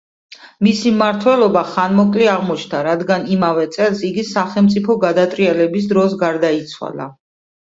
მისი 0.67 0.91
მმართველობა 0.93 1.61
ხანმოკლე 1.73 2.29
აღმოჩნდა, 2.31 2.81
რადგანაც, 2.89 3.29
იმავე 3.35 3.67
წელს, 3.77 4.01
იგი 4.09 4.25
სახელმწიფო 4.33 4.97
გადატრიალების 5.07 5.89
დროს 5.93 6.17
გარდაიცვალა. 6.25 7.11